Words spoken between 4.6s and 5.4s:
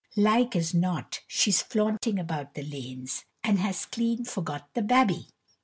the babby."